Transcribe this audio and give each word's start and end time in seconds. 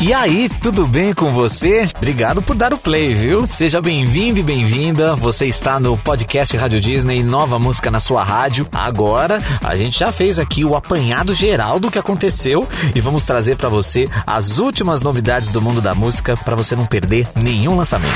E 0.00 0.12
aí, 0.12 0.50
tudo 0.60 0.86
bem 0.86 1.14
com 1.14 1.32
você? 1.32 1.88
Obrigado 1.96 2.42
por 2.42 2.54
dar 2.54 2.74
o 2.74 2.78
play, 2.78 3.14
viu? 3.14 3.46
Seja 3.48 3.80
bem-vindo 3.80 4.38
e 4.38 4.42
bem-vinda. 4.42 5.16
Você 5.16 5.46
está 5.46 5.80
no 5.80 5.96
podcast 5.96 6.54
Rádio 6.56 6.80
Disney, 6.80 7.22
nova 7.22 7.58
música 7.58 7.90
na 7.90 8.00
sua 8.00 8.22
rádio. 8.22 8.66
Agora, 8.70 9.42
a 9.62 9.74
gente 9.76 9.98
já 9.98 10.12
fez 10.12 10.38
aqui 10.38 10.62
o 10.64 10.76
apanhado 10.76 11.32
geral 11.32 11.80
do 11.80 11.90
que 11.90 11.98
aconteceu 11.98 12.68
e 12.94 13.00
vamos 13.00 13.24
trazer 13.24 13.56
para 13.56 13.70
você 13.70 14.08
as 14.26 14.58
últimas 14.58 15.00
novidades 15.00 15.48
do 15.48 15.62
mundo 15.62 15.80
da 15.80 15.94
música 15.94 16.36
para 16.36 16.56
você 16.56 16.76
não 16.76 16.84
perder 16.84 17.26
nenhum 17.34 17.76
lançamento. 17.76 18.14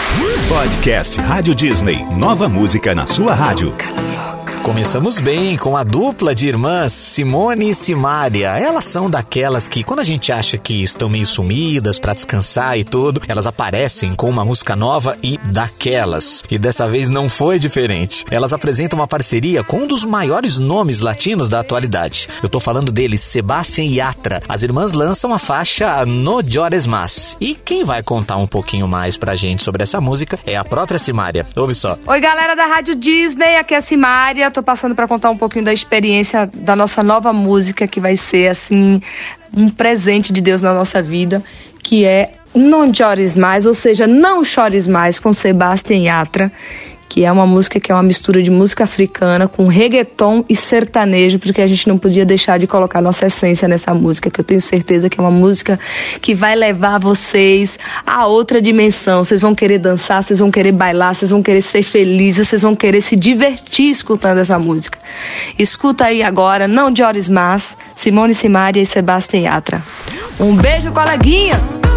Podcast 0.48 1.18
Rádio 1.20 1.54
Disney, 1.54 2.04
nova 2.16 2.48
música 2.50 2.94
na 2.94 3.06
sua 3.06 3.34
rádio. 3.34 3.74
Começamos 4.68 5.18
bem 5.18 5.56
com 5.56 5.78
a 5.78 5.82
dupla 5.82 6.34
de 6.34 6.46
irmãs 6.46 6.92
Simone 6.92 7.70
e 7.70 7.74
Simária. 7.74 8.50
Elas 8.50 8.84
são 8.84 9.08
daquelas 9.08 9.66
que, 9.66 9.82
quando 9.82 10.00
a 10.00 10.04
gente 10.04 10.30
acha 10.30 10.58
que 10.58 10.82
estão 10.82 11.08
meio 11.08 11.26
sumidas 11.26 11.98
para 11.98 12.12
descansar 12.12 12.78
e 12.78 12.84
tudo, 12.84 13.22
elas 13.26 13.46
aparecem 13.46 14.14
com 14.14 14.28
uma 14.28 14.44
música 14.44 14.76
nova 14.76 15.16
e 15.22 15.38
daquelas. 15.38 16.44
E 16.50 16.58
dessa 16.58 16.86
vez 16.86 17.08
não 17.08 17.30
foi 17.30 17.58
diferente. 17.58 18.26
Elas 18.30 18.52
apresentam 18.52 18.98
uma 18.98 19.08
parceria 19.08 19.64
com 19.64 19.78
um 19.78 19.86
dos 19.86 20.04
maiores 20.04 20.58
nomes 20.58 21.00
latinos 21.00 21.48
da 21.48 21.60
atualidade. 21.60 22.28
Eu 22.42 22.48
tô 22.50 22.60
falando 22.60 22.92
deles, 22.92 23.22
Sebastian 23.22 23.86
Yatra. 23.86 24.42
As 24.46 24.62
irmãs 24.62 24.92
lançam 24.92 25.32
a 25.32 25.38
faixa 25.38 26.04
No 26.04 26.42
Llores 26.42 26.86
Más. 26.86 27.38
E 27.40 27.54
quem 27.54 27.84
vai 27.84 28.02
contar 28.02 28.36
um 28.36 28.46
pouquinho 28.46 28.86
mais 28.86 29.16
pra 29.16 29.34
gente 29.34 29.62
sobre 29.62 29.82
essa 29.82 29.98
música 29.98 30.38
é 30.46 30.58
a 30.58 30.64
própria 30.64 30.98
Simária. 30.98 31.46
Ouve 31.56 31.74
só. 31.74 31.96
Oi, 32.06 32.20
galera 32.20 32.54
da 32.54 32.66
Rádio 32.66 32.94
Disney, 32.94 33.56
aqui 33.56 33.72
é 33.72 33.78
a 33.78 33.80
Simária 33.80 34.57
tô 34.58 34.62
passando 34.62 34.94
para 34.94 35.06
contar 35.06 35.30
um 35.30 35.36
pouquinho 35.36 35.64
da 35.64 35.72
experiência 35.72 36.50
da 36.52 36.74
nossa 36.74 37.02
nova 37.02 37.32
música, 37.32 37.86
que 37.86 38.00
vai 38.00 38.16
ser, 38.16 38.48
assim, 38.48 39.00
um 39.56 39.68
presente 39.68 40.32
de 40.32 40.40
Deus 40.40 40.62
na 40.62 40.74
nossa 40.74 41.00
vida, 41.00 41.42
que 41.82 42.04
é 42.04 42.32
Não 42.54 42.92
Chores 42.92 43.36
Mais, 43.36 43.66
ou 43.66 43.74
seja, 43.74 44.06
Não 44.06 44.42
Chores 44.42 44.86
Mais, 44.86 45.20
com 45.20 45.32
Sebastian 45.32 45.98
Yatra 45.98 46.50
que 47.08 47.24
é 47.24 47.32
uma 47.32 47.46
música 47.46 47.80
que 47.80 47.90
é 47.90 47.94
uma 47.94 48.02
mistura 48.02 48.42
de 48.42 48.50
música 48.50 48.84
africana 48.84 49.48
com 49.48 49.66
reggaeton 49.66 50.44
e 50.48 50.54
sertanejo, 50.54 51.38
porque 51.38 51.60
a 51.60 51.66
gente 51.66 51.88
não 51.88 51.96
podia 51.96 52.24
deixar 52.24 52.58
de 52.58 52.66
colocar 52.66 53.00
nossa 53.00 53.26
essência 53.26 53.66
nessa 53.66 53.94
música, 53.94 54.30
que 54.30 54.40
eu 54.40 54.44
tenho 54.44 54.60
certeza 54.60 55.08
que 55.08 55.18
é 55.18 55.22
uma 55.22 55.30
música 55.30 55.78
que 56.20 56.34
vai 56.34 56.54
levar 56.54 56.98
vocês 56.98 57.78
a 58.06 58.26
outra 58.26 58.60
dimensão. 58.60 59.24
Vocês 59.24 59.40
vão 59.40 59.54
querer 59.54 59.78
dançar, 59.78 60.22
vocês 60.22 60.38
vão 60.38 60.50
querer 60.50 60.72
bailar, 60.72 61.14
vocês 61.14 61.30
vão 61.30 61.42
querer 61.42 61.62
ser 61.62 61.82
felizes, 61.82 62.48
vocês 62.48 62.62
vão 62.62 62.74
querer 62.74 63.00
se 63.00 63.16
divertir 63.16 63.90
escutando 63.90 64.38
essa 64.38 64.58
música. 64.58 64.98
Escuta 65.58 66.04
aí 66.04 66.22
agora, 66.22 66.68
não 66.68 66.90
de 66.90 67.02
horas 67.02 67.28
más, 67.28 67.76
Simone 67.94 68.34
Simaria 68.34 68.82
e 68.82 68.86
Sebastião 68.86 69.42
Yatra. 69.42 69.82
Um 70.38 70.54
beijo, 70.54 70.92
coleguinha! 70.92 71.87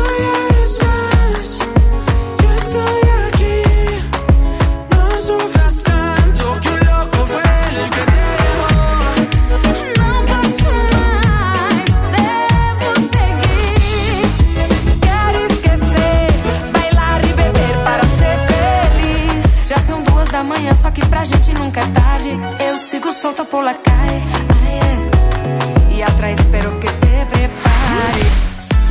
Solta 23.22 23.44
por 23.44 23.64
la 23.64 23.74
calle. 23.74 24.22
Ay, 24.64 25.98
y 25.98 26.02
atrás 26.02 26.40
espero 26.40 26.80
que 26.80 26.88
te 26.90 27.26
prepare. 27.28 28.41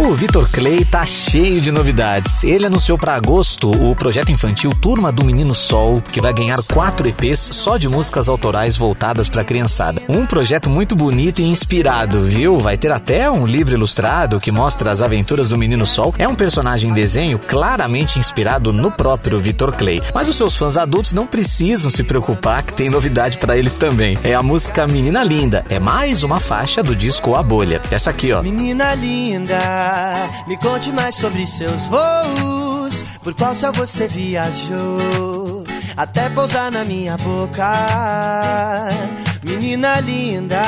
O 0.01 0.15
Vitor 0.15 0.49
Clay 0.51 0.83
tá 0.83 1.05
cheio 1.05 1.61
de 1.61 1.71
novidades. 1.71 2.43
Ele 2.43 2.65
anunciou 2.65 2.97
para 2.97 3.15
agosto 3.15 3.71
o 3.71 3.95
projeto 3.95 4.33
infantil 4.33 4.73
Turma 4.75 5.13
do 5.13 5.23
Menino 5.23 5.55
Sol, 5.55 6.01
que 6.01 6.23
vai 6.23 6.33
ganhar 6.33 6.59
quatro 6.73 7.07
EPs 7.07 7.51
só 7.53 7.77
de 7.77 7.87
músicas 7.87 8.27
autorais 8.27 8.79
voltadas 8.79 9.29
para 9.29 9.45
criançada. 9.45 10.01
Um 10.09 10.25
projeto 10.25 10.71
muito 10.71 10.97
bonito 10.97 11.43
e 11.43 11.45
inspirado, 11.45 12.23
viu? 12.23 12.59
Vai 12.59 12.79
ter 12.79 12.91
até 12.91 13.31
um 13.31 13.45
livro 13.45 13.75
ilustrado 13.75 14.41
que 14.41 14.51
mostra 14.51 14.91
as 14.91 15.03
aventuras 15.03 15.51
do 15.51 15.59
Menino 15.59 15.87
Sol. 15.87 16.15
É 16.17 16.27
um 16.27 16.35
personagem 16.35 16.91
em 16.91 16.95
desenho 16.95 17.39
claramente 17.39 18.19
inspirado 18.19 18.73
no 18.73 18.91
próprio 18.91 19.39
Vitor 19.39 19.71
Clay. 19.77 20.01
Mas 20.15 20.31
os 20.31 20.37
seus 20.37 20.57
fãs 20.57 20.79
adultos 20.79 21.13
não 21.13 21.27
precisam 21.27 21.91
se 21.91 22.03
preocupar 22.03 22.63
que 22.63 22.73
tem 22.73 22.89
novidade 22.89 23.37
para 23.37 23.55
eles 23.55 23.77
também. 23.77 24.19
É 24.25 24.33
a 24.33 24.43
música 24.43 24.87
Menina 24.87 25.23
Linda. 25.23 25.63
É 25.69 25.79
mais 25.79 26.23
uma 26.23 26.41
faixa 26.41 26.83
do 26.83 26.97
disco 26.97 27.35
A 27.35 27.43
Bolha. 27.43 27.83
Essa 27.91 28.09
aqui, 28.09 28.33
ó. 28.33 28.43
Menina 28.43 28.95
Linda 28.95 29.90
me 30.47 30.57
conte 30.57 30.93
mais 30.93 31.15
sobre 31.15 31.47
seus 31.47 31.87
voos. 31.87 33.03
Por 33.23 33.35
qual 33.35 33.55
céu 33.55 33.73
você 33.73 34.09
viajou? 34.09 35.65
Até 35.97 36.31
pousar 36.31 36.71
na 36.71 36.85
minha 36.85 37.17
boca. 37.19 37.71
Menina 39.43 40.01
linda, 40.01 40.61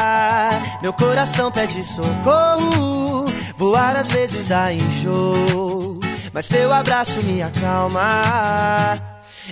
meu 0.80 0.92
coração 0.92 1.50
pede 1.50 1.84
socorro. 1.84 3.26
Voar 3.56 3.96
às 3.96 4.10
vezes 4.10 4.48
dá 4.48 4.72
enjoo, 4.72 6.00
mas 6.32 6.48
teu 6.48 6.72
abraço 6.72 7.22
me 7.22 7.42
acalma. 7.42 9.00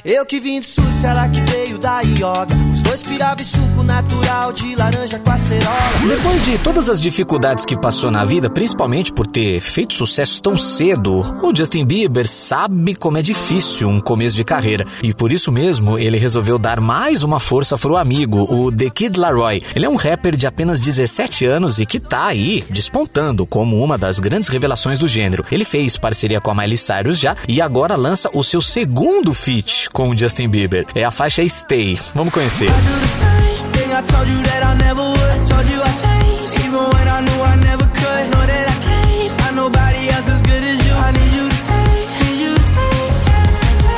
Eu 0.04 0.24
que 0.26 0.40
vim 0.40 0.60
do 0.60 0.66
surf, 0.66 1.04
ela 1.04 1.28
que 1.28 1.40
veio 1.40 1.78
da 1.78 2.00
yoga. 2.00 2.59
Os 2.90 3.02
dois 3.02 3.02
piravam 3.04 3.44
suco 3.44 3.84
natural 3.84 4.52
de 4.52 4.74
laranja 4.74 5.16
com 5.20 5.30
acerola. 5.30 6.08
Depois 6.08 6.44
de 6.44 6.58
todas 6.58 6.88
as 6.88 7.00
dificuldades 7.00 7.64
que 7.64 7.78
passou 7.78 8.10
na 8.10 8.24
vida, 8.24 8.50
principalmente 8.50 9.12
por 9.12 9.28
ter 9.28 9.60
feito 9.60 9.94
sucesso 9.94 10.42
tão 10.42 10.56
cedo, 10.56 11.20
o 11.40 11.54
Justin 11.54 11.84
Bieber 11.84 12.26
sabe 12.26 12.96
como 12.96 13.16
é 13.16 13.22
difícil 13.22 13.88
um 13.88 14.00
começo 14.00 14.34
de 14.34 14.42
carreira. 14.42 14.88
E 15.04 15.14
por 15.14 15.30
isso 15.30 15.52
mesmo, 15.52 15.96
ele 16.00 16.18
resolveu 16.18 16.58
dar 16.58 16.80
mais 16.80 17.22
uma 17.22 17.38
força 17.38 17.78
pro 17.78 17.96
amigo, 17.96 18.52
o 18.52 18.72
The 18.72 18.90
Kid 18.90 19.20
Laroi. 19.20 19.62
Ele 19.76 19.86
é 19.86 19.88
um 19.88 19.94
rapper 19.94 20.34
de 20.34 20.48
apenas 20.48 20.80
17 20.80 21.46
anos 21.46 21.78
e 21.78 21.86
que 21.86 22.00
tá 22.00 22.26
aí 22.26 22.64
despontando 22.70 23.46
como 23.46 23.80
uma 23.80 23.96
das 23.96 24.18
grandes 24.18 24.48
revelações 24.48 24.98
do 24.98 25.06
gênero. 25.06 25.44
Ele 25.52 25.64
fez 25.64 25.96
parceria 25.96 26.40
com 26.40 26.50
a 26.50 26.54
Miley 26.56 26.76
Cyrus 26.76 27.20
já 27.20 27.36
e 27.46 27.62
agora 27.62 27.94
lança 27.94 28.28
o 28.34 28.42
seu 28.42 28.60
segundo 28.60 29.32
feat 29.32 29.88
com 29.90 30.10
o 30.10 30.18
Justin 30.18 30.48
Bieber. 30.48 30.86
É 30.92 31.04
a 31.04 31.12
faixa 31.12 31.48
Stay. 31.48 31.96
Vamos 32.16 32.34
conhecer. 32.34 32.79
do 32.86 32.94
the 33.06 33.12
same 33.22 33.64
thing 33.76 33.90
I 33.92 34.02
told 34.02 34.26
you 34.28 34.40
that 34.48 34.62
I 34.70 34.72
never 34.86 35.04
would. 35.14 35.30
I 35.36 35.38
told 35.50 35.66
you 35.72 35.78
I'd 35.80 35.96
change, 36.02 36.50
even 36.64 36.82
when 36.94 37.06
I 37.16 37.18
knew 37.26 37.40
I 37.52 37.56
never 37.68 37.86
could. 37.98 38.24
Know 38.32 38.44
that 38.52 38.66
I 38.74 38.76
can't 38.86 39.32
find 39.38 39.56
nobody 39.56 40.02
else 40.14 40.28
as 40.34 40.40
good 40.42 40.64
as 40.72 40.78
you. 40.86 40.94
I 41.06 41.10
need 41.16 41.32
you 41.38 41.46
to 41.48 41.58
stay, 41.64 41.92
need 42.22 42.38
you 42.44 42.52
to 42.56 42.64
stay. 42.72 42.98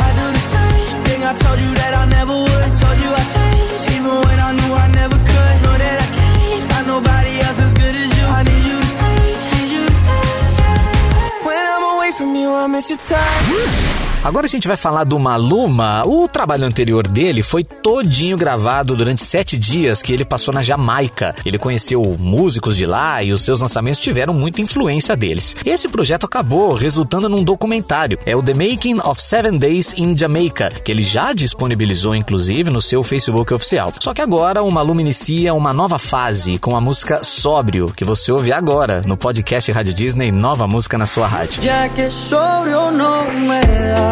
I 0.06 0.08
do 0.18 0.26
the 0.38 0.44
same 0.54 0.96
thing 1.06 1.20
I 1.30 1.32
told 1.44 1.60
you 1.60 1.70
that. 1.74 1.81
Agora 14.24 14.46
a 14.46 14.48
gente 14.48 14.68
vai 14.68 14.76
falar 14.76 15.02
do 15.02 15.18
Maluma. 15.18 16.04
O 16.06 16.28
trabalho 16.28 16.64
anterior 16.64 17.08
dele 17.08 17.42
foi 17.42 17.64
todinho 17.64 18.36
gravado 18.36 18.94
durante 18.94 19.24
sete 19.24 19.58
dias 19.58 20.00
que 20.00 20.12
ele 20.12 20.24
passou 20.24 20.54
na 20.54 20.62
Jamaica. 20.62 21.34
Ele 21.44 21.58
conheceu 21.58 22.00
músicos 22.20 22.76
de 22.76 22.86
lá 22.86 23.20
e 23.20 23.32
os 23.32 23.42
seus 23.42 23.60
lançamentos 23.60 23.98
tiveram 23.98 24.32
muita 24.32 24.62
influência 24.62 25.16
deles. 25.16 25.56
Esse 25.66 25.88
projeto 25.88 26.24
acabou 26.24 26.74
resultando 26.74 27.28
num 27.28 27.42
documentário. 27.42 28.16
É 28.24 28.36
o 28.36 28.42
The 28.42 28.54
Making 28.54 29.00
of 29.00 29.20
Seven 29.20 29.58
Days 29.58 29.92
in 29.98 30.16
Jamaica, 30.16 30.70
que 30.70 30.92
ele 30.92 31.02
já 31.02 31.32
disponibilizou 31.32 32.14
inclusive 32.14 32.70
no 32.70 32.80
seu 32.80 33.02
Facebook 33.02 33.52
oficial. 33.52 33.92
Só 33.98 34.14
que 34.14 34.22
agora 34.22 34.62
o 34.62 34.70
Maluma 34.70 35.00
inicia 35.00 35.52
uma 35.52 35.72
nova 35.72 35.98
fase 35.98 36.60
com 36.60 36.76
a 36.76 36.80
música 36.80 37.24
Sóbrio, 37.24 37.92
que 37.96 38.04
você 38.04 38.30
ouve 38.30 38.52
agora 38.52 39.02
no 39.04 39.16
podcast 39.16 39.72
Rádio 39.72 39.94
Disney, 39.94 40.30
nova 40.30 40.68
música 40.68 40.96
na 40.96 41.06
sua 41.06 41.26
rádio. 41.26 41.60
Já 41.60 41.88
que 41.88 42.02
não 42.92 43.52
é. 43.52 44.11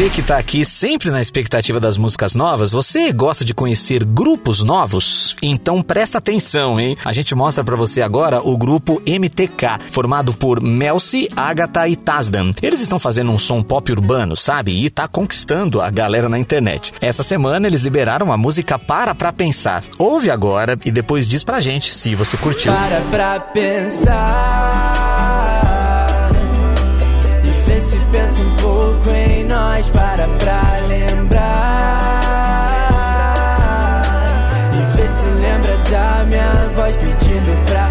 você 0.00 0.08
que 0.08 0.22
está 0.22 0.38
aqui 0.38 0.64
sempre 0.64 1.10
na 1.10 1.20
expectativa 1.20 1.78
das 1.78 1.98
músicas 1.98 2.34
novas, 2.34 2.72
você 2.72 3.12
gosta 3.12 3.44
de 3.44 3.52
conhecer 3.52 4.02
grupos 4.02 4.62
novos? 4.62 5.36
Então 5.42 5.82
presta 5.82 6.16
atenção, 6.16 6.80
hein? 6.80 6.96
A 7.04 7.12
gente 7.12 7.34
mostra 7.34 7.62
para 7.62 7.76
você 7.76 8.00
agora 8.00 8.40
o 8.42 8.56
grupo 8.56 9.02
MTK, 9.06 9.78
formado 9.90 10.32
por 10.32 10.62
Melcy, 10.62 11.28
Agatha 11.36 11.86
e 11.86 11.96
Tazdan. 11.96 12.52
Eles 12.62 12.80
estão 12.80 12.98
fazendo 12.98 13.30
um 13.30 13.36
som 13.36 13.62
pop 13.62 13.92
urbano, 13.92 14.38
sabe? 14.38 14.72
E 14.72 14.88
tá 14.88 15.06
conquistando 15.06 15.82
a 15.82 15.90
galera 15.90 16.30
na 16.30 16.38
internet. 16.38 16.94
Essa 16.98 17.22
semana 17.22 17.66
eles 17.66 17.82
liberaram 17.82 18.32
a 18.32 18.38
música 18.38 18.78
Para 18.78 19.14
Pra 19.14 19.34
Pensar. 19.34 19.84
Ouve 19.98 20.30
agora 20.30 20.78
e 20.82 20.90
depois 20.90 21.26
diz 21.26 21.44
pra 21.44 21.60
gente 21.60 21.92
se 21.92 22.14
você 22.14 22.38
curtiu. 22.38 22.72
Para 22.72 23.02
pra 23.10 23.40
pensar 23.40 25.10
pensa 28.12 28.42
um 28.42 28.56
pouco 28.56 29.10
em 29.10 29.19
nós 29.60 29.90
para 29.90 30.26
pra 30.38 30.62
lembrar. 30.88 31.50
E 34.72 34.96
vê 34.96 35.06
se 35.06 35.26
lembra 35.44 35.76
da 35.90 36.24
minha 36.24 36.70
voz 36.74 36.96
pedindo 36.96 37.52
pra 37.66 37.89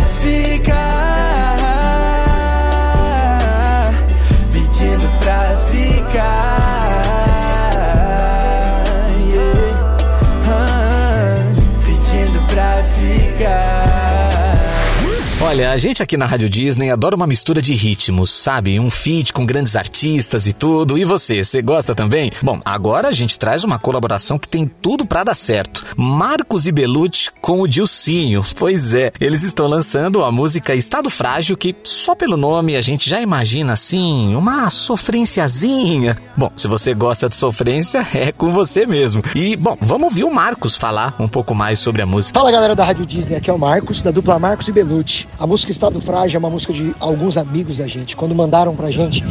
Olha, 15.50 15.72
a 15.72 15.78
gente 15.80 16.04
aqui 16.04 16.16
na 16.16 16.28
Rádio 16.28 16.48
Disney 16.48 16.92
adora 16.92 17.16
uma 17.16 17.26
mistura 17.26 17.60
de 17.60 17.74
ritmos, 17.74 18.30
sabe? 18.30 18.80
Um 18.80 18.88
feat 18.88 19.34
com 19.34 19.48
grandes 19.48 19.76
artistas 19.76 20.46
e 20.46 20.54
tudo. 20.54 20.96
E 20.96 21.04
você, 21.04 21.44
você 21.44 21.60
gosta 21.60 21.96
também? 21.96 22.32
Bom, 22.40 22.60
agora 22.64 23.08
a 23.08 23.12
gente 23.12 23.40
traz 23.40 23.64
uma 23.64 23.80
colaboração 23.80 24.38
que 24.38 24.48
tem 24.48 24.70
tudo 24.80 25.08
para 25.08 25.24
dar 25.24 25.34
certo. 25.34 25.84
Marcos 25.98 26.68
e 26.68 26.72
Belucci 26.72 27.32
com 27.42 27.62
o 27.62 27.68
Dilcinho. 27.68 28.46
Pois 28.58 28.94
é, 28.94 29.12
eles 29.20 29.42
estão 29.42 29.66
lançando 29.66 30.24
a 30.24 30.32
música 30.32 30.76
Estado 30.76 31.10
Frágil, 31.10 31.58
que 31.58 31.76
só 31.84 32.14
pelo 32.14 32.38
nome 32.38 32.76
a 32.76 32.82
gente 32.82 33.10
já 33.10 33.20
imagina 33.20 33.74
assim, 33.74 34.36
uma 34.36 34.70
sofrênciazinha. 34.70 36.16
Bom, 36.38 36.52
se 36.56 36.68
você 36.68 36.94
gosta 36.94 37.28
de 37.28 37.36
sofrência, 37.36 38.08
é 38.14 38.32
com 38.32 38.52
você 38.52 38.86
mesmo. 38.86 39.24
E, 39.34 39.56
bom, 39.56 39.76
vamos 39.82 40.10
ouvir 40.10 40.26
o 40.26 40.32
Marcos 40.32 40.78
falar 40.78 41.16
um 41.18 41.28
pouco 41.28 41.56
mais 41.56 41.80
sobre 41.80 42.04
a 42.04 42.06
música. 42.06 42.38
Fala 42.38 42.52
galera 42.52 42.76
da 42.76 42.86
Rádio 42.86 43.04
Disney, 43.04 43.38
aqui 43.38 43.50
é 43.50 43.54
o 43.54 43.58
Marcos, 43.58 44.04
da 44.04 44.12
dupla 44.12 44.38
Marcos 44.38 44.68
e 44.68 44.72
Belucci. 44.72 45.28
A 45.40 45.48
música 45.48 45.72
Estado 45.72 46.02
Frágil 46.02 46.36
é 46.36 46.40
uma 46.40 46.50
música 46.50 46.74
de 46.74 46.94
alguns 47.00 47.38
amigos 47.38 47.78
da 47.78 47.88
gente. 47.88 48.14
Quando 48.14 48.36
mandaram 48.36 48.76
pra 48.76 48.92
gente, 48.92 49.24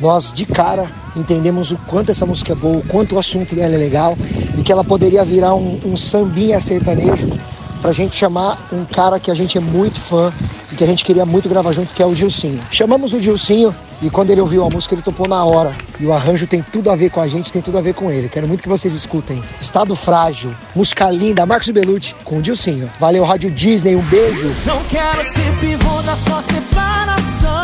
nós 0.00 0.32
de 0.32 0.44
cara 0.44 0.90
entendemos 1.14 1.70
o 1.70 1.78
quanto 1.86 2.10
essa 2.10 2.26
música 2.26 2.50
é 2.52 2.56
boa, 2.56 2.78
o 2.78 2.82
quanto 2.88 3.14
o 3.14 3.18
assunto 3.18 3.54
dela 3.54 3.72
é 3.72 3.78
legal 3.78 4.18
e 4.58 4.62
que 4.62 4.72
ela 4.72 4.82
poderia 4.82 5.24
virar 5.24 5.54
um, 5.54 5.78
um 5.84 5.96
sambinha 5.96 6.58
sertanejo 6.58 7.28
pra 7.80 7.92
gente 7.92 8.16
chamar 8.16 8.58
um 8.72 8.84
cara 8.84 9.20
que 9.20 9.30
a 9.30 9.34
gente 9.34 9.56
é 9.56 9.60
muito 9.60 10.00
fã 10.00 10.32
e 10.72 10.74
que 10.74 10.82
a 10.82 10.86
gente 10.86 11.04
queria 11.04 11.24
muito 11.24 11.48
gravar 11.48 11.72
junto, 11.72 11.94
que 11.94 12.02
é 12.02 12.06
o 12.06 12.12
Dilcinho. 12.12 12.60
Chamamos 12.72 13.12
o 13.12 13.20
Dilcinho 13.20 13.72
e 14.02 14.10
quando 14.10 14.30
ele 14.30 14.40
ouviu 14.40 14.64
a 14.64 14.68
música, 14.68 14.96
ele 14.96 15.02
topou 15.02 15.28
na 15.28 15.44
hora. 15.44 15.76
E 16.00 16.04
o 16.04 16.12
arranjo 16.12 16.44
tem 16.46 16.60
tudo 16.60 16.90
a 16.90 16.96
ver 16.96 17.10
com 17.10 17.20
a 17.20 17.28
gente, 17.28 17.52
tem 17.52 17.62
tudo 17.62 17.78
a 17.78 17.80
ver 17.80 17.94
com 17.94 18.10
ele. 18.10 18.28
Quero 18.28 18.48
muito 18.48 18.62
que 18.62 18.68
vocês 18.68 18.92
escutem. 18.92 19.40
Estado 19.60 19.94
Frágil, 19.94 20.52
música 20.74 21.08
linda, 21.08 21.46
Marcos 21.46 21.70
Belucci 21.70 22.14
com 22.24 22.38
o 22.38 22.42
Dilcinho. 22.42 22.90
Valeu, 22.98 23.22
Rádio 23.24 23.48
Disney, 23.52 23.94
um 23.94 24.02
beijo. 24.02 24.52
Não 24.66 24.82
quero 24.84 25.22
ser 25.24 25.56
pivô 25.60 26.02
da 26.02 26.16
sua 26.16 26.42
separação. 26.42 27.62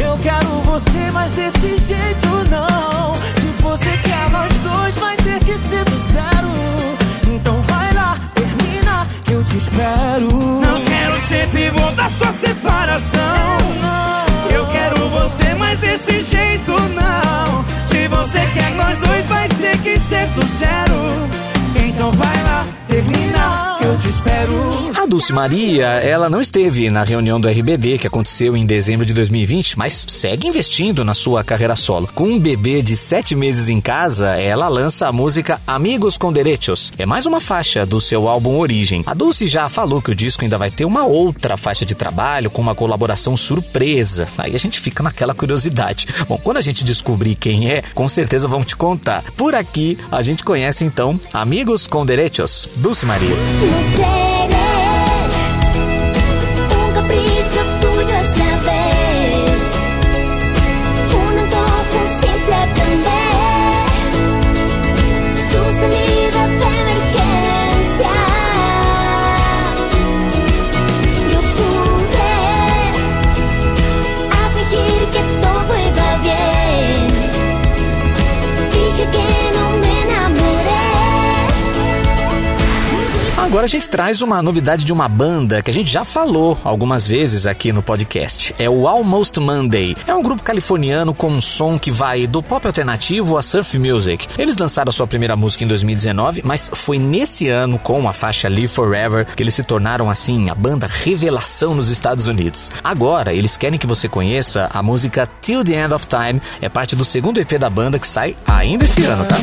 Eu 0.00 0.16
quero 0.22 0.48
você, 0.62 1.10
mas 1.12 1.30
desse 1.32 1.76
jeito 1.76 2.28
não. 2.50 3.14
Se 3.14 3.62
você 3.62 3.98
quer 3.98 4.30
nós 4.30 4.52
dois, 4.60 4.94
vai 4.96 5.16
ter 5.18 5.38
que 5.40 5.58
ser 5.58 5.84
do 5.84 5.98
zero. 6.10 7.34
Então 7.34 7.60
vai 7.62 7.92
lá, 7.92 8.16
termina, 8.34 9.06
que 9.26 9.32
eu 9.34 9.44
te 9.44 9.58
espero. 9.58 10.28
Não 10.32 10.74
quero 10.74 11.18
ser 11.20 11.46
pivô 11.50 11.90
da 11.90 12.08
sua 12.08 12.32
separação. 12.32 13.58
Eu 13.82 14.23
você, 15.34 15.54
mas 15.54 15.78
desse 15.78 16.22
jeito 16.22 16.72
não. 16.72 17.64
Se 17.86 18.06
você 18.08 18.38
quer 18.54 18.70
nós 18.74 18.98
dois, 18.98 19.26
vai 19.26 19.48
ter 19.48 19.76
que 19.78 19.98
ser 19.98 20.26
do 20.28 20.46
zero. 20.46 21.28
Então 21.74 22.12
vai 22.12 22.42
lá, 22.44 22.66
eu 23.94 23.98
te 23.98 24.08
espero. 24.08 24.94
A 25.00 25.06
Dulce 25.06 25.32
Maria, 25.32 25.86
ela 25.86 26.30
não 26.30 26.40
esteve 26.40 26.90
na 26.90 27.04
reunião 27.04 27.40
do 27.40 27.48
RBD 27.48 27.98
que 27.98 28.06
aconteceu 28.06 28.56
em 28.56 28.66
dezembro 28.66 29.04
de 29.06 29.12
2020, 29.12 29.78
mas 29.78 30.04
segue 30.08 30.48
investindo 30.48 31.04
na 31.04 31.14
sua 31.14 31.44
carreira 31.44 31.76
solo. 31.76 32.08
Com 32.14 32.24
um 32.24 32.38
bebê 32.38 32.82
de 32.82 32.96
sete 32.96 33.36
meses 33.36 33.68
em 33.68 33.80
casa, 33.80 34.30
ela 34.36 34.66
lança 34.68 35.06
a 35.06 35.12
música 35.12 35.60
Amigos 35.66 36.16
com 36.16 36.32
Derechos. 36.32 36.92
É 36.98 37.06
mais 37.06 37.26
uma 37.26 37.40
faixa 37.40 37.86
do 37.86 38.00
seu 38.00 38.28
álbum 38.28 38.56
Origem. 38.56 39.02
A 39.06 39.14
Dulce 39.14 39.46
já 39.46 39.68
falou 39.68 40.02
que 40.02 40.10
o 40.10 40.14
disco 40.14 40.42
ainda 40.42 40.58
vai 40.58 40.70
ter 40.70 40.84
uma 40.84 41.04
outra 41.04 41.56
faixa 41.56 41.84
de 41.84 41.94
trabalho 41.94 42.50
com 42.50 42.62
uma 42.62 42.74
colaboração 42.74 43.36
surpresa. 43.36 44.26
Aí 44.38 44.54
a 44.54 44.58
gente 44.58 44.80
fica 44.80 45.02
naquela 45.02 45.34
curiosidade. 45.34 46.08
Bom, 46.28 46.38
quando 46.42 46.56
a 46.56 46.62
gente 46.62 46.82
descobrir 46.82 47.34
quem 47.34 47.70
é, 47.70 47.82
com 47.94 48.08
certeza 48.08 48.48
vamos 48.48 48.66
te 48.66 48.76
contar. 48.76 49.22
Por 49.36 49.54
aqui, 49.54 49.98
a 50.10 50.22
gente 50.22 50.42
conhece 50.42 50.84
então 50.84 51.20
Amigos 51.32 51.86
com 51.86 52.04
Derechos, 52.04 52.68
Dulce 52.76 53.04
Maria. 53.06 53.36
say 53.84 54.33
Agora 83.64 83.76
a 83.76 83.80
gente 83.80 83.88
traz 83.88 84.20
uma 84.20 84.42
novidade 84.42 84.84
de 84.84 84.92
uma 84.92 85.08
banda 85.08 85.62
que 85.62 85.70
a 85.70 85.72
gente 85.72 85.90
já 85.90 86.04
falou 86.04 86.58
algumas 86.62 87.06
vezes 87.06 87.46
aqui 87.46 87.72
no 87.72 87.82
podcast. 87.82 88.54
É 88.58 88.68
o 88.68 88.86
Almost 88.86 89.40
Monday. 89.40 89.96
É 90.06 90.14
um 90.14 90.22
grupo 90.22 90.42
californiano 90.42 91.14
com 91.14 91.28
um 91.28 91.40
som 91.40 91.78
que 91.78 91.90
vai 91.90 92.26
do 92.26 92.42
pop 92.42 92.66
alternativo 92.66 93.38
a 93.38 93.42
surf 93.42 93.78
music. 93.78 94.28
Eles 94.36 94.58
lançaram 94.58 94.92
sua 94.92 95.06
primeira 95.06 95.34
música 95.34 95.64
em 95.64 95.66
2019, 95.66 96.42
mas 96.44 96.70
foi 96.74 96.98
nesse 96.98 97.48
ano 97.48 97.78
com 97.78 98.06
a 98.06 98.12
faixa 98.12 98.50
Live 98.50 98.68
Forever 98.68 99.24
que 99.34 99.42
eles 99.42 99.54
se 99.54 99.62
tornaram 99.62 100.10
assim 100.10 100.50
a 100.50 100.54
banda 100.54 100.86
revelação 100.86 101.74
nos 101.74 101.88
Estados 101.88 102.26
Unidos. 102.26 102.70
Agora 102.82 103.32
eles 103.32 103.56
querem 103.56 103.78
que 103.78 103.86
você 103.86 104.10
conheça 104.10 104.68
a 104.74 104.82
música 104.82 105.26
Till 105.40 105.64
the 105.64 105.72
End 105.72 105.94
of 105.94 106.06
Time. 106.06 106.38
É 106.60 106.68
parte 106.68 106.94
do 106.94 107.04
segundo 107.04 107.40
EP 107.40 107.52
da 107.52 107.70
banda 107.70 107.98
que 107.98 108.06
sai 108.06 108.36
ainda 108.46 108.84
esse 108.84 109.06
ano, 109.06 109.24
tá? 109.24 109.36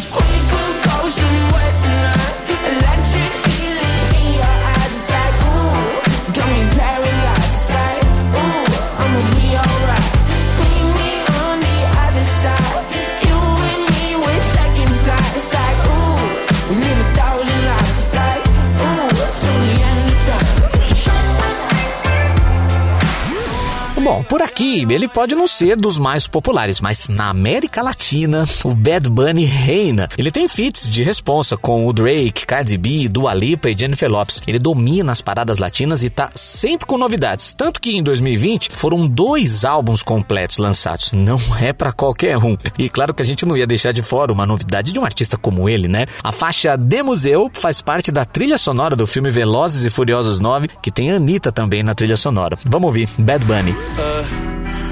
Bom, 24.11 24.23
por 24.23 24.41
aqui 24.41 24.85
ele 24.89 25.07
pode 25.07 25.33
não 25.33 25.47
ser 25.47 25.77
dos 25.77 25.97
mais 25.97 26.27
populares, 26.27 26.81
mas 26.81 27.07
na 27.07 27.29
América 27.29 27.81
Latina 27.81 28.45
o 28.61 28.75
Bad 28.75 29.09
Bunny 29.09 29.45
reina. 29.45 30.09
Ele 30.17 30.29
tem 30.29 30.49
feats 30.49 30.89
de 30.89 31.01
responsa 31.01 31.55
com 31.55 31.87
o 31.87 31.93
Drake, 31.93 32.45
Cardi 32.45 32.77
B, 32.77 33.07
Dua 33.07 33.33
Lipa 33.33 33.69
e 33.69 33.77
Jennifer 33.77 34.11
Lopez. 34.11 34.41
Ele 34.45 34.59
domina 34.59 35.13
as 35.13 35.21
paradas 35.21 35.59
latinas 35.59 36.03
e 36.03 36.09
tá 36.09 36.29
sempre 36.35 36.85
com 36.85 36.97
novidades. 36.97 37.53
Tanto 37.53 37.79
que 37.79 37.95
em 37.95 38.03
2020 38.03 38.71
foram 38.73 39.07
dois 39.07 39.63
álbuns 39.63 40.03
completos 40.03 40.57
lançados. 40.57 41.13
Não 41.13 41.39
é 41.57 41.71
para 41.71 41.93
qualquer 41.93 42.37
um. 42.37 42.57
E 42.77 42.89
claro 42.89 43.13
que 43.13 43.21
a 43.21 43.25
gente 43.25 43.45
não 43.45 43.55
ia 43.55 43.65
deixar 43.65 43.93
de 43.93 44.01
fora 44.01 44.33
uma 44.33 44.45
novidade 44.45 44.91
de 44.91 44.99
um 44.99 45.05
artista 45.05 45.37
como 45.37 45.69
ele, 45.69 45.87
né? 45.87 46.05
A 46.21 46.33
faixa 46.33 46.77
The 46.77 47.01
Museu 47.01 47.49
faz 47.53 47.81
parte 47.81 48.11
da 48.11 48.25
trilha 48.25 48.57
sonora 48.57 48.93
do 48.93 49.07
filme 49.07 49.31
Velozes 49.31 49.85
e 49.85 49.89
Furiosos 49.89 50.41
9, 50.41 50.69
que 50.83 50.91
tem 50.91 51.11
Anitta 51.11 51.49
também 51.49 51.81
na 51.81 51.95
trilha 51.95 52.17
sonora. 52.17 52.57
Vamos 52.65 52.87
ouvir 52.87 53.07
Bad 53.17 53.45
Bunny. 53.45 53.73
Eh, 54.01 54.10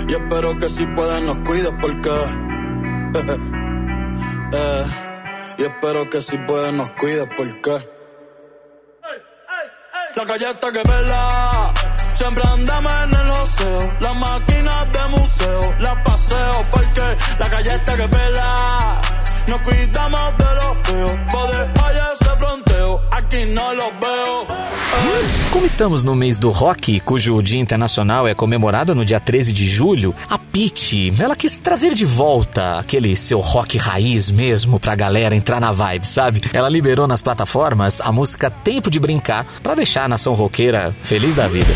y 0.09 0.15
espero 0.15 0.57
que 0.57 0.67
si 0.67 0.85
puedes 0.87 1.23
nos 1.23 1.37
cuides 1.39 1.71
porque. 1.79 2.09
eh, 4.53 4.85
y 5.59 5.63
espero 5.63 6.09
que 6.09 6.21
si 6.21 6.37
puedes 6.39 6.73
nos 6.73 6.91
cuides 6.93 7.27
porque. 7.37 7.87
La 10.15 10.25
calle 10.25 10.49
está 10.49 10.71
que 10.71 10.81
vela. 10.89 11.73
Siempre 12.13 12.43
andamos 12.43 12.91
en 13.03 13.13
el 13.13 13.29
oseo. 13.29 13.79
Las 13.99 14.15
máquinas 14.15 14.91
de 14.91 15.07
museo. 15.09 15.61
Las 15.77 15.95
paseo 16.03 16.65
porque 16.71 17.17
la 17.37 17.49
calle 17.49 17.75
está 17.75 17.95
que 17.95 18.07
vela. 18.07 19.01
Nos 19.47 19.61
cuidamos 19.61 20.21
de 20.37 20.55
los 20.55 20.77
feos. 20.87 21.11
Poder 21.31 21.69
ese 22.13 22.37
fronteo, 22.37 23.01
veo. 23.99 24.47
Como 25.51 25.65
estamos 25.65 26.03
no 26.03 26.15
mês 26.15 26.39
do 26.39 26.51
rock, 26.51 26.99
cujo 27.01 27.41
Dia 27.41 27.59
Internacional 27.59 28.27
é 28.27 28.33
comemorado 28.33 28.93
no 28.93 29.03
dia 29.03 29.19
13 29.19 29.51
de 29.51 29.67
julho, 29.67 30.15
a 30.29 30.37
Pitty, 30.37 31.13
ela 31.19 31.35
quis 31.35 31.57
trazer 31.57 31.93
de 31.93 32.05
volta 32.05 32.79
aquele 32.79 33.15
seu 33.15 33.39
rock 33.39 33.77
raiz 33.77 34.31
mesmo 34.31 34.79
pra 34.79 34.95
galera 34.95 35.35
entrar 35.35 35.59
na 35.59 35.71
vibe, 35.71 36.07
sabe? 36.07 36.41
Ela 36.53 36.69
liberou 36.69 37.07
nas 37.07 37.21
plataformas 37.21 38.01
a 38.01 38.11
música 38.11 38.49
Tempo 38.49 38.89
de 38.89 38.99
Brincar 38.99 39.45
para 39.61 39.75
deixar 39.75 40.05
a 40.05 40.07
nação 40.07 40.33
roqueira 40.33 40.95
feliz 41.01 41.35
da 41.35 41.47
vida. 41.47 41.73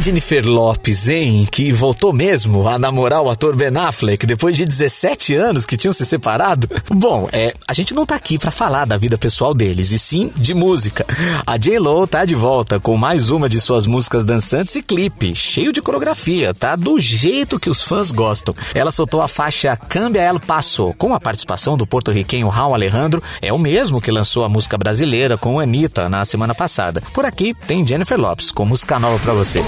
Jennifer 0.00 0.46
Lopes, 0.46 1.08
hein? 1.08 1.46
Que 1.50 1.70
voltou 1.70 2.12
mesmo 2.12 2.68
a 2.68 2.78
namorar 2.78 3.22
o 3.22 3.30
ator 3.30 3.54
Ben 3.54 3.76
Affleck 3.76 4.26
depois 4.26 4.56
de 4.56 4.64
17 4.64 5.34
anos 5.34 5.64
que 5.64 5.76
tinham 5.76 5.92
se 5.92 6.04
separado? 6.04 6.68
Bom, 6.90 7.28
é, 7.32 7.54
a 7.66 7.72
gente 7.72 7.94
não 7.94 8.04
tá 8.04 8.14
aqui 8.14 8.38
para 8.38 8.50
falar 8.50 8.84
da 8.84 8.96
vida 8.96 9.16
pessoal 9.16 9.54
deles, 9.54 9.92
e 9.92 9.98
sim 9.98 10.32
de 10.38 10.52
música. 10.52 11.06
A 11.46 11.56
J-Lo 11.56 12.06
tá 12.06 12.24
de 12.24 12.34
volta 12.34 12.80
com 12.80 12.96
mais 12.96 13.30
uma 13.30 13.48
de 13.48 13.60
suas 13.60 13.86
músicas 13.86 14.24
dançantes 14.24 14.74
e 14.74 14.82
clipe, 14.82 15.34
cheio 15.34 15.72
de 15.72 15.80
coreografia, 15.80 16.52
tá? 16.52 16.76
Do 16.76 16.98
jeito 16.98 17.60
que 17.60 17.70
os 17.70 17.82
fãs 17.82 18.10
gostam. 18.10 18.54
Ela 18.74 18.90
soltou 18.90 19.22
a 19.22 19.28
faixa 19.28 19.76
Cambia 19.76 20.22
El 20.22 20.40
Passo, 20.40 20.92
com 20.98 21.14
a 21.14 21.20
participação 21.20 21.76
do 21.76 21.86
porto-riquenho 21.86 22.48
Raul 22.48 22.74
Alejandro, 22.74 23.22
é 23.40 23.52
o 23.52 23.58
mesmo 23.58 24.00
que 24.00 24.10
lançou 24.10 24.44
a 24.44 24.48
música 24.48 24.76
brasileira 24.76 25.38
com 25.38 25.60
Anitta 25.60 26.08
na 26.08 26.24
semana 26.24 26.54
passada. 26.54 27.02
Por 27.12 27.24
aqui 27.24 27.54
tem 27.66 27.86
Jennifer 27.86 28.18
Lopes 28.18 28.50
com 28.50 28.64
música 28.64 28.98
nova 28.98 29.18
para 29.18 29.32
você. 29.32 29.62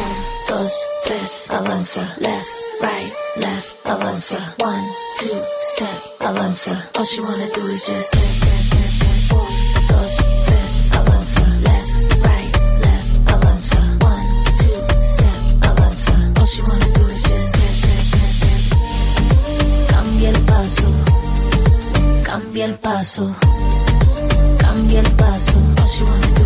Dos, 0.56 1.50
avanza, 1.50 2.00
left, 2.18 2.48
right, 2.80 3.12
left, 3.36 3.76
avanza, 3.84 4.38
one, 4.58 4.84
two, 5.18 5.38
step, 5.72 5.98
avanza. 6.20 6.72
All 6.96 7.06
you 7.14 7.22
wanna 7.24 7.46
do 7.54 7.60
is 7.66 7.86
just 7.86 8.12
dance, 8.12 8.40
left, 11.62 11.90
right, 12.24 12.50
left, 12.84 13.10
avanza, 13.32 13.80
one, 14.00 14.28
two, 14.60 14.80
step, 15.12 15.40
avanza. 15.68 16.14
All 16.40 16.48
wanna 16.68 16.88
do 16.94 17.02
is 17.14 17.22
just. 17.28 17.56
Cambia 19.90 20.30
el 20.30 20.40
paso, 20.40 20.88
cambia 22.24 22.64
el 22.64 22.74
paso, 22.78 23.34
cambia 24.58 25.00
el 25.00 25.10
paso. 25.16 25.58
All 25.82 26.04
wanna 26.06 26.28
do 26.38 26.45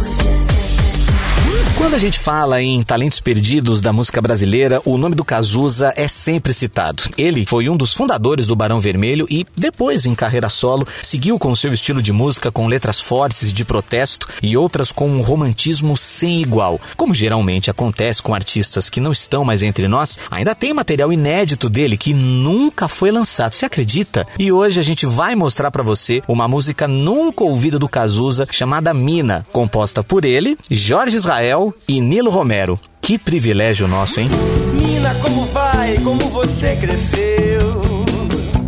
Quando 1.81 1.95
a 1.95 1.99
gente 1.99 2.19
fala 2.19 2.61
em 2.61 2.83
talentos 2.83 3.23
perdidos 3.23 3.81
da 3.81 3.91
música 3.91 4.21
brasileira, 4.21 4.83
o 4.85 4.99
nome 4.99 5.15
do 5.15 5.25
Cazuza 5.25 5.95
é 5.97 6.07
sempre 6.07 6.53
citado. 6.53 7.05
Ele 7.17 7.47
foi 7.47 7.71
um 7.71 7.77
dos 7.77 7.95
fundadores 7.95 8.47
do 8.47 8.55
Barão 8.55 8.79
Vermelho 8.79 9.27
e, 9.31 9.47
depois, 9.57 10.05
em 10.05 10.15
carreira 10.15 10.51
solo, 10.51 10.87
seguiu 11.03 11.39
com 11.39 11.57
seu 11.57 11.73
estilo 11.73 12.03
de 12.03 12.13
música 12.13 12.53
com 12.53 12.67
letras 12.67 13.01
fortes 13.01 13.51
de 13.51 13.65
protesto 13.65 14.29
e 14.43 14.59
outras 14.59 14.93
com 14.93 15.09
um 15.09 15.23
romantismo 15.23 15.97
sem 15.97 16.43
igual. 16.43 16.79
Como 16.99 17.15
geralmente 17.15 17.71
acontece 17.71 18.23
com 18.23 18.35
artistas 18.35 18.91
que 18.91 19.01
não 19.01 19.11
estão 19.11 19.43
mais 19.43 19.63
entre 19.63 19.89
nós, 19.89 20.19
ainda 20.31 20.55
tem 20.55 20.75
material 20.75 21.11
inédito 21.11 21.71
dele 21.71 21.97
que 21.97 22.13
nunca 22.13 22.89
foi 22.89 23.11
lançado. 23.11 23.55
Você 23.55 23.65
acredita? 23.65 24.27
E 24.39 24.53
hoje 24.53 24.79
a 24.79 24.83
gente 24.83 25.07
vai 25.07 25.35
mostrar 25.35 25.71
para 25.71 25.83
você 25.83 26.23
uma 26.29 26.47
música 26.47 26.87
nunca 26.87 27.43
ouvida 27.43 27.79
do 27.79 27.89
Cazuza 27.89 28.47
chamada 28.51 28.93
Mina, 28.93 29.47
composta 29.51 30.05
por 30.05 30.27
ele, 30.27 30.59
Jorge 30.71 31.17
Israel 31.17 31.70
e 31.89 32.01
Nilo 32.01 32.31
Romero. 32.31 32.79
Que 33.01 33.19
privilégio 33.19 33.89
nosso, 33.89 34.21
hein? 34.21 34.31
Mina, 34.75 35.15
como 35.17 35.45
vai? 35.47 35.99
Como 35.99 36.21
você 36.29 36.77
cresceu? 36.77 37.83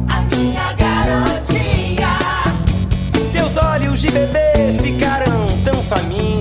A 0.08 0.20
minha 0.34 0.72
garotinha. 0.72 2.08
Seus 3.32 3.56
olhos 3.56 4.00
de 4.00 4.10
bebê 4.10 4.72
ficaram 4.80 5.46
tão 5.64 5.82
famintos. 5.82 6.31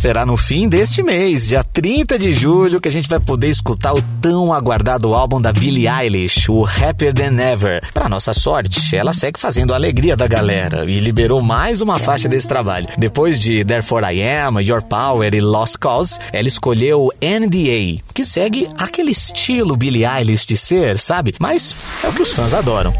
Será 0.00 0.24
no 0.24 0.34
fim 0.34 0.66
deste 0.66 1.02
mês, 1.02 1.46
dia 1.46 1.62
30 1.62 2.18
de 2.18 2.32
julho, 2.32 2.80
que 2.80 2.88
a 2.88 2.90
gente 2.90 3.06
vai 3.06 3.20
poder 3.20 3.50
escutar 3.50 3.92
o 3.92 4.00
tão 4.22 4.50
aguardado 4.50 5.12
álbum 5.12 5.38
da 5.38 5.52
Billie 5.52 5.86
Eilish, 5.86 6.50
o 6.50 6.64
Happier 6.64 7.12
Than 7.12 7.38
Ever. 7.38 7.82
Para 7.92 8.08
nossa 8.08 8.32
sorte, 8.32 8.96
ela 8.96 9.12
segue 9.12 9.38
fazendo 9.38 9.74
a 9.74 9.76
alegria 9.76 10.16
da 10.16 10.26
galera 10.26 10.90
e 10.90 10.98
liberou 11.00 11.42
mais 11.42 11.82
uma 11.82 11.98
faixa 11.98 12.30
desse 12.30 12.48
trabalho. 12.48 12.88
Depois 12.96 13.38
de 13.38 13.62
Therefore 13.62 14.06
I 14.06 14.22
Am, 14.22 14.58
Your 14.62 14.82
Power 14.82 15.34
e 15.34 15.40
Lost 15.42 15.76
Cause, 15.76 16.18
ela 16.32 16.48
escolheu 16.48 17.10
NDA, 17.20 18.02
que 18.14 18.24
segue 18.24 18.70
aquele 18.78 19.10
estilo 19.10 19.76
Billie 19.76 20.06
Eilish 20.06 20.46
de 20.46 20.56
ser, 20.56 20.98
sabe? 20.98 21.34
Mas 21.38 21.76
é 22.02 22.08
o 22.08 22.14
que 22.14 22.22
os 22.22 22.32
fãs 22.32 22.54
adoram. 22.54 22.94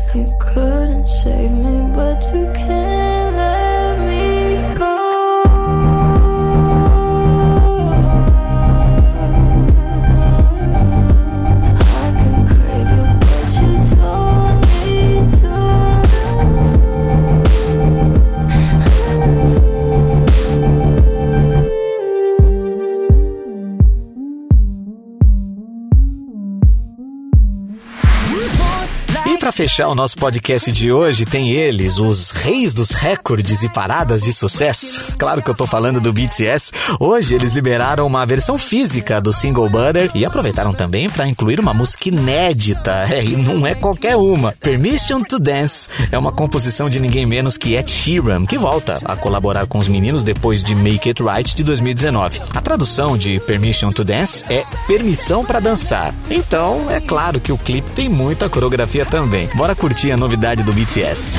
You 2.33 2.50
fechar 29.61 29.89
o 29.89 29.95
nosso 29.95 30.17
podcast 30.17 30.73
de 30.73 30.91
hoje, 30.91 31.27
tem 31.27 31.51
eles, 31.51 31.99
os 31.99 32.31
reis 32.31 32.73
dos 32.73 32.93
recordes 32.93 33.63
e 33.63 33.69
paradas 33.69 34.23
de 34.23 34.33
sucesso. 34.33 35.05
Claro 35.19 35.43
que 35.43 35.51
eu 35.51 35.55
tô 35.55 35.67
falando 35.67 36.01
do 36.01 36.15
BTS. 36.15 36.73
Hoje 36.99 37.35
eles 37.35 37.53
liberaram 37.53 38.07
uma 38.07 38.25
versão 38.25 38.57
física 38.57 39.21
do 39.21 39.35
single 39.35 39.69
Butter 39.69 40.11
e 40.15 40.25
aproveitaram 40.25 40.73
também 40.73 41.11
para 41.11 41.29
incluir 41.29 41.61
uma 41.61 41.75
música 41.75 42.09
inédita. 42.09 42.91
É, 43.11 43.25
e 43.25 43.35
não 43.35 43.67
é 43.67 43.75
qualquer 43.75 44.15
uma. 44.15 44.53
Permission 44.61 45.23
to 45.23 45.39
Dance 45.39 45.89
é 46.13 46.19
uma 46.19 46.31
composição 46.31 46.89
de 46.89 47.01
ninguém 47.01 47.27
menos 47.27 47.59
que 47.59 47.75
Ed 47.75 47.91
Sheeran, 47.91 48.47
que 48.47 48.57
volta 48.57 49.01
a 49.05 49.17
colaborar 49.17 49.67
com 49.67 49.79
os 49.79 49.89
meninos 49.89 50.23
depois 50.23 50.63
de 50.63 50.77
Make 50.77 51.09
It 51.09 51.21
Right 51.21 51.57
de 51.57 51.65
2019. 51.65 52.41
A 52.55 52.61
tradução 52.61 53.19
de 53.19 53.41
Permission 53.41 53.91
to 53.91 54.05
Dance 54.05 54.45
é 54.49 54.65
permissão 54.87 55.45
para 55.45 55.59
dançar. 55.59 56.15
Então, 56.31 56.89
é 56.89 57.01
claro 57.01 57.41
que 57.41 57.51
o 57.51 57.59
clipe 57.59 57.91
tem 57.91 58.09
muita 58.09 58.49
coreografia 58.49 59.05
também 59.05 59.41
também. 59.41 59.50
Bora 59.55 59.75
curtir 59.75 60.13
a 60.13 60.17
novidade 60.17 60.63
do 60.63 60.73
BTS. 60.73 61.39